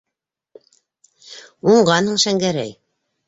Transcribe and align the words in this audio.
Уңғанһың, 1.73 2.17
Шәңгәрәй. 2.27 2.73